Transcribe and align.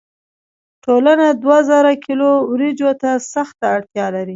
ټولنه 0.83 1.27
دوه 1.43 1.57
زره 1.69 1.93
کیلو 2.05 2.29
وریجو 2.51 2.89
ته 3.01 3.09
سخته 3.33 3.65
اړتیا 3.75 4.05
لري. 4.15 4.29